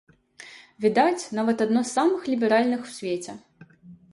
[0.85, 3.31] Відаць, нават, адно з самых ліберальных у свеце.